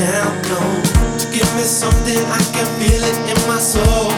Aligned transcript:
down 0.00 0.42
to 0.42 0.56
Give 1.30 1.50
me 1.56 1.62
something 1.62 2.16
I 2.16 2.40
can 2.54 2.66
feel 2.80 3.02
it 3.04 3.16
in 3.30 3.38
my 3.46 3.60
soul. 3.60 4.08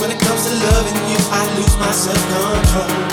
When 0.00 0.10
it 0.10 0.20
comes 0.20 0.44
to 0.46 0.52
loving 0.52 0.98
you, 1.10 1.18
I 1.30 1.42
lose 1.56 1.76
my 1.78 1.90
self 1.90 2.20
control. 2.28 3.11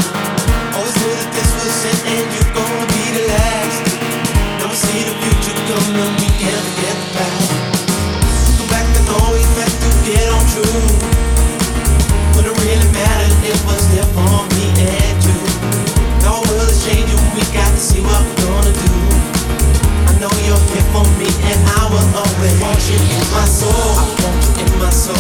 in 22.96 23.28
my 23.34 23.46
soul. 23.46 23.70
I 23.72 24.06
want 24.24 24.42
you 24.58 24.66
in 24.66 24.72
my 24.80 24.90
soul. 24.90 25.18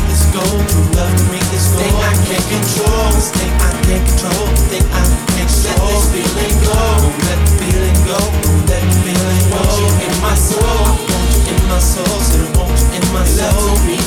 love 0.96 1.20
me. 1.32 1.40
Thing 1.78 1.96
I 2.00 2.14
can't 2.28 2.46
control. 2.52 3.12
Thing 3.36 3.54
I 3.60 3.72
can't 3.86 4.06
control. 4.08 4.48
Thing 4.72 4.86
I 4.92 5.04
can't 5.04 5.50
control. 5.50 5.68
Let 5.68 5.80
this 5.92 6.06
feeling 6.12 6.58
go. 6.64 6.80
Don't 7.02 7.20
let 7.26 7.42
feeling 7.60 8.00
go. 8.08 8.20
Don't 8.20 8.64
let 8.70 8.86
feeling 9.04 9.46
go. 9.52 9.64
In 10.06 10.14
my 10.22 10.36
soul. 10.36 10.64
I 10.64 10.96
want 11.10 11.48
you 11.48 11.56
in 11.56 11.62
my 11.68 11.80
soul. 11.80 12.16
Want 12.56 12.80
you 12.80 13.00
in 13.00 13.06
my 13.14 13.24
soul. 13.26 13.52
Love 13.52 13.84
me 13.88 13.98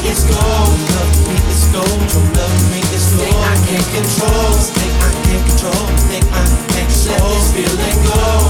love 1.75 2.01
me 2.09 2.21
love 2.39 2.63
me. 2.73 2.81
Thing 3.19 3.37
I 3.37 3.57
can't 3.67 3.89
control. 3.93 4.53
Thing 4.77 4.95
I 5.05 5.11
can't 5.27 5.45
control. 5.49 5.87
Thing 6.09 6.25
I 6.33 6.45
can't 6.73 6.89
control. 6.89 7.13
Let 7.13 7.23
this 7.35 7.47
feeling 7.53 7.99
go. 8.09 8.44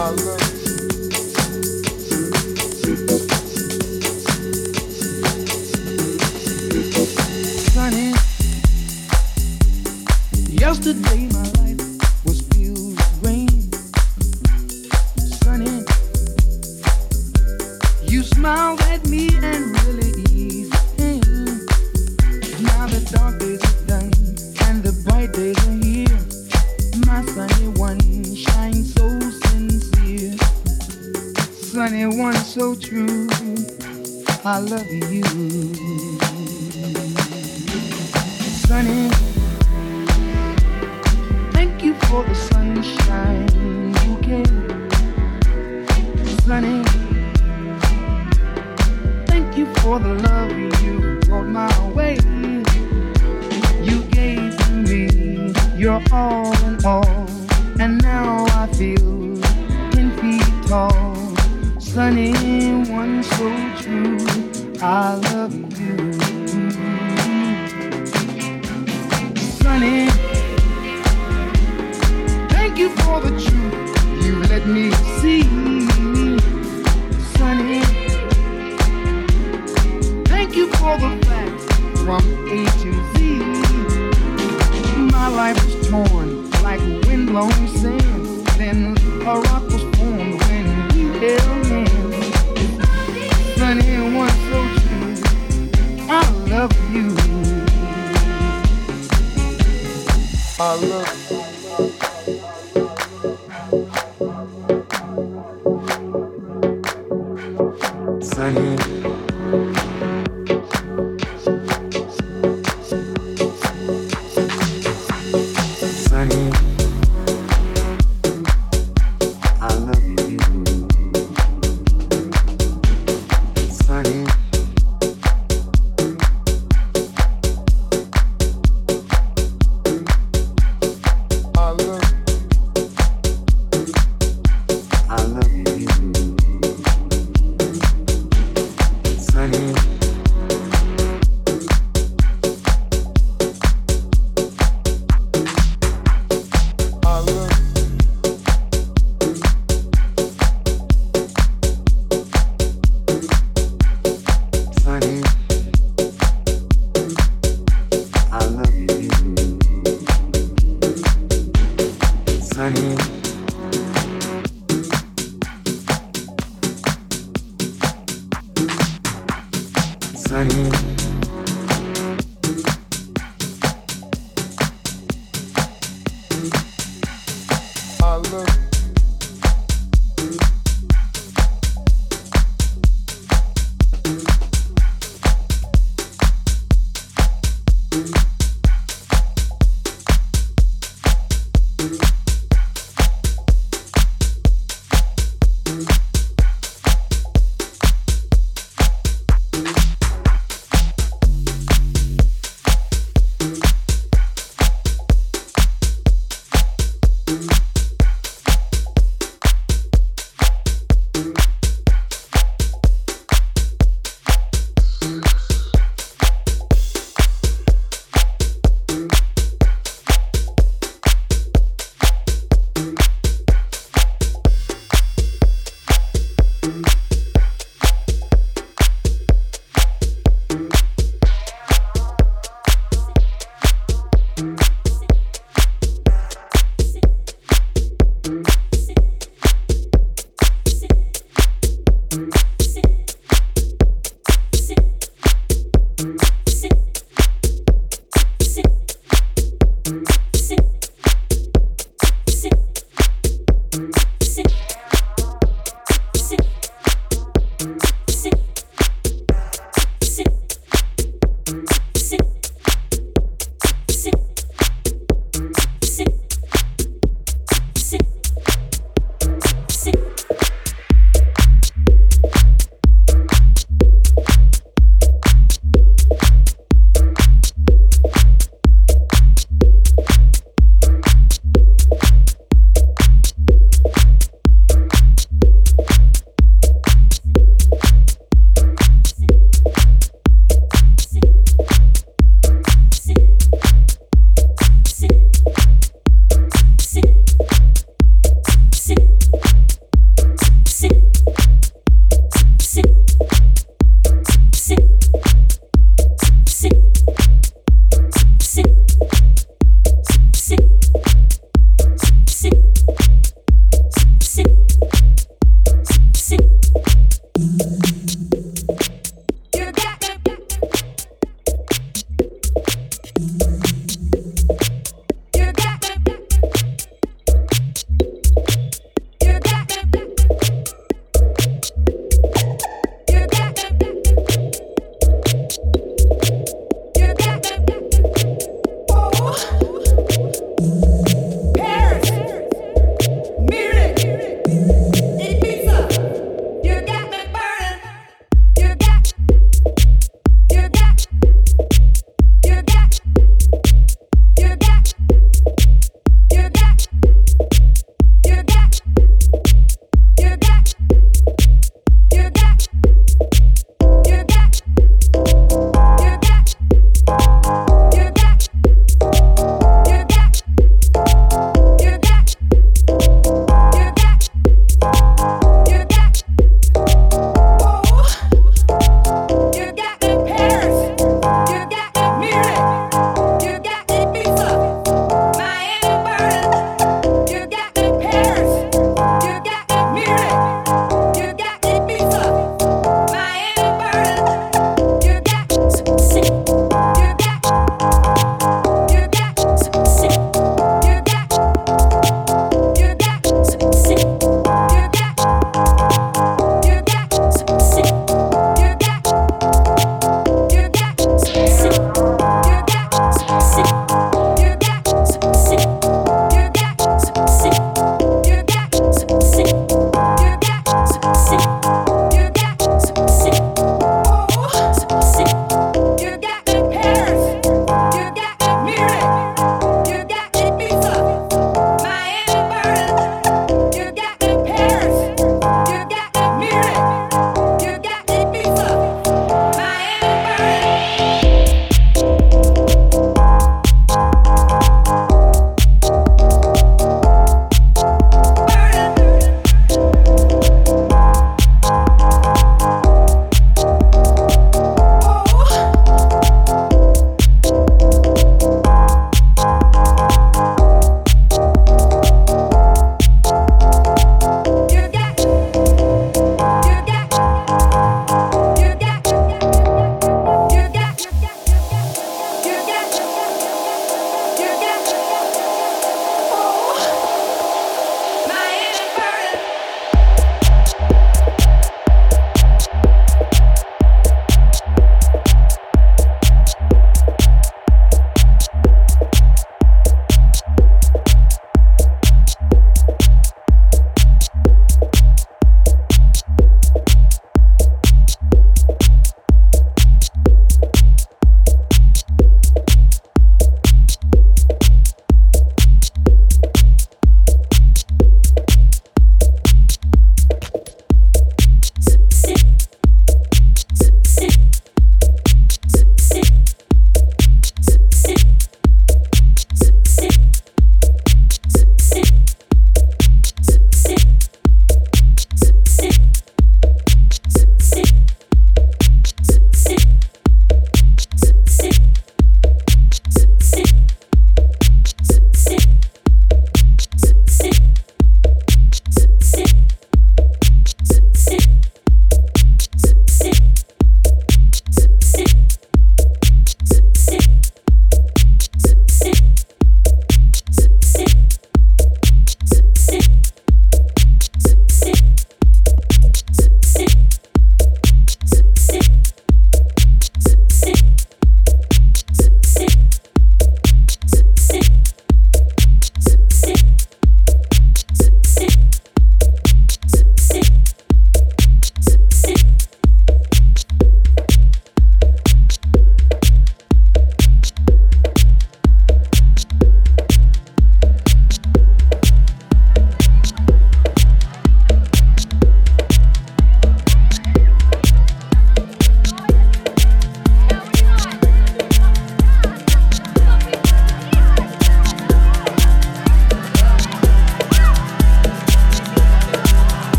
my 0.00 0.08
love. 0.08 0.49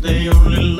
they 0.00 0.28
only 0.28 0.56
love. 0.56 0.79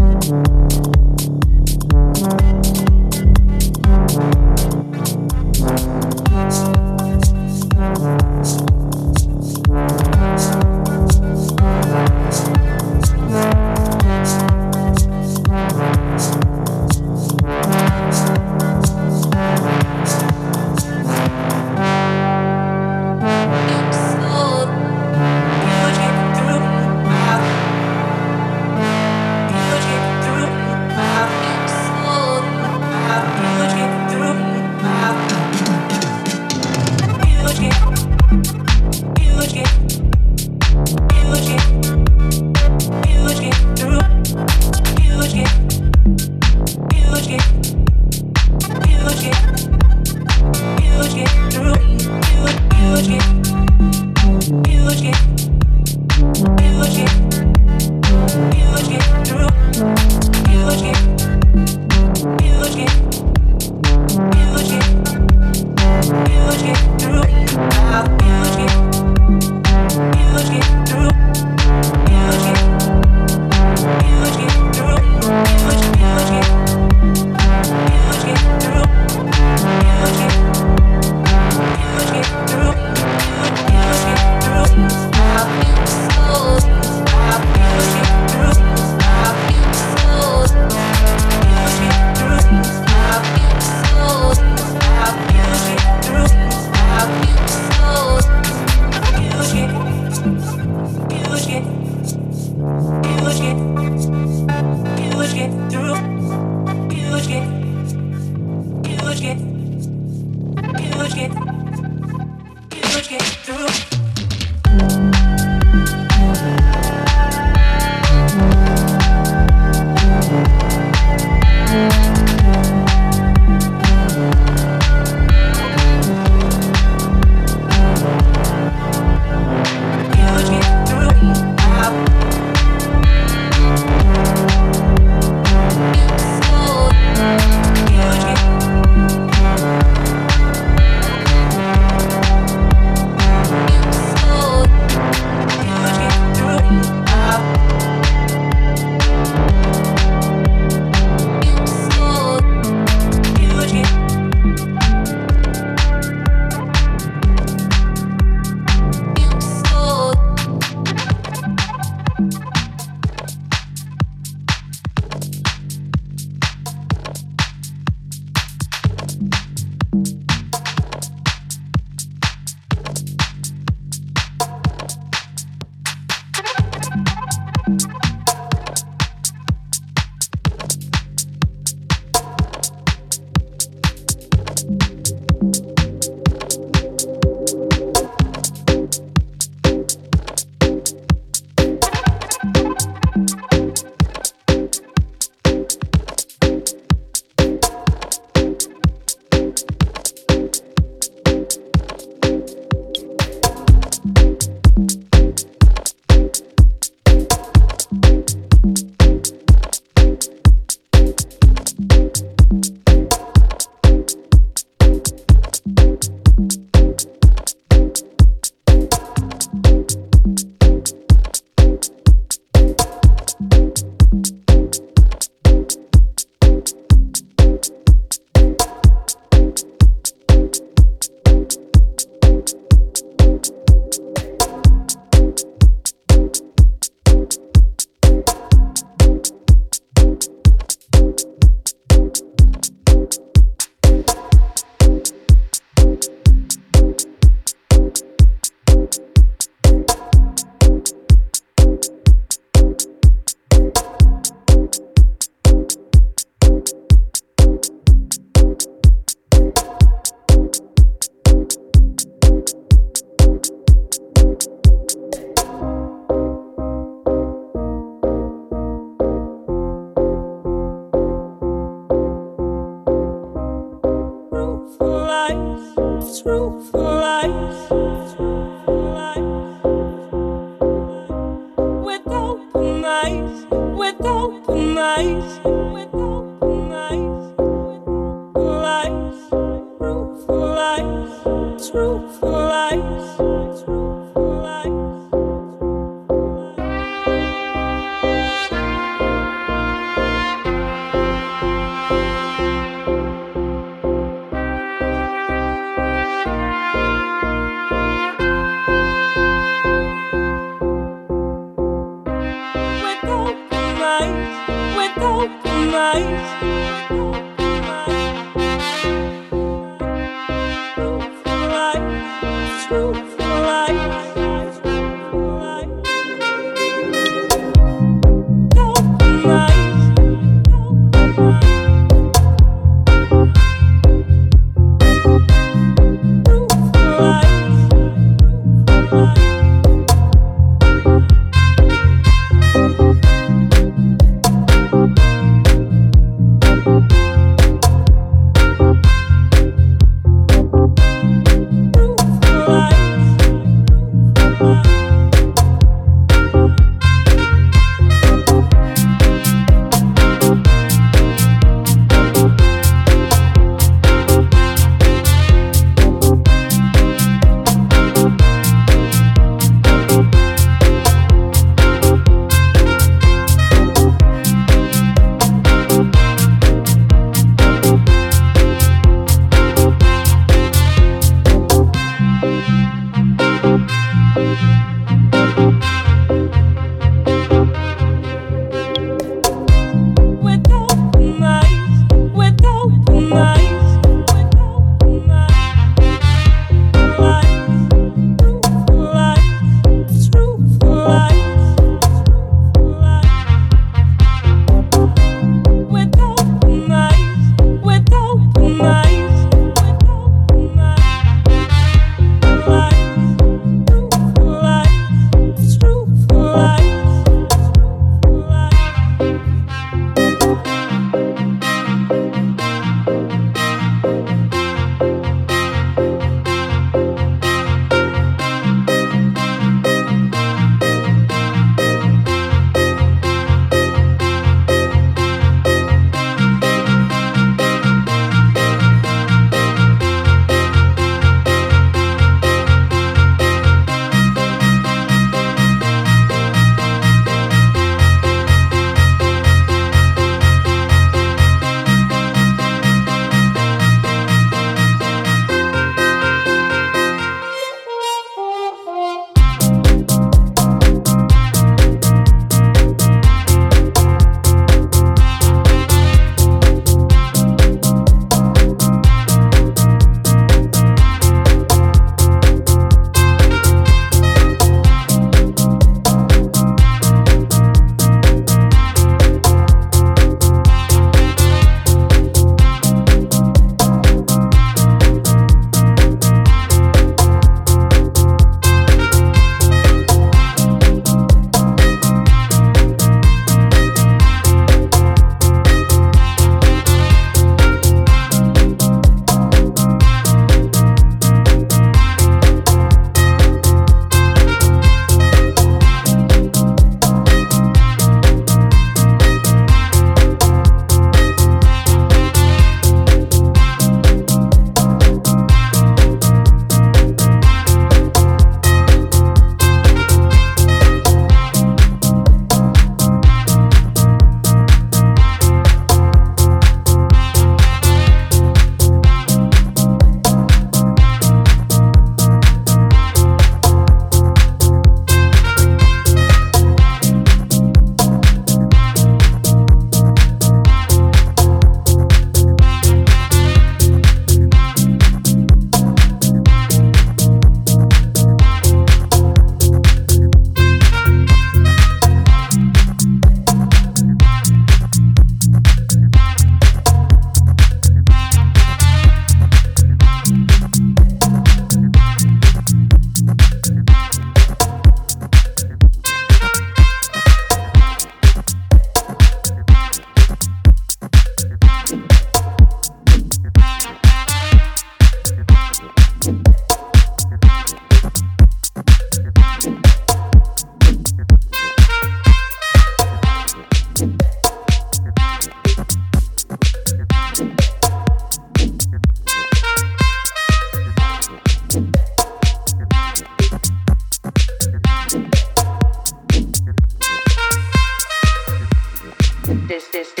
this, 599.51 599.67
this, 599.67 599.91
this. 599.91 600.00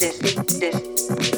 this, 0.00 0.18
this. 0.58 1.29